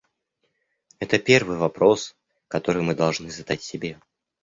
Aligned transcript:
Это 0.97 1.19
первый 1.19 1.57
вопрос, 1.59 2.15
который 2.47 2.81
мы 2.81 2.95
должны 2.95 3.29
задать 3.29 3.61
себе. 3.61 3.99